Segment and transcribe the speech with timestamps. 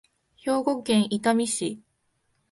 [0.35, 1.79] 兵庫県伊丹市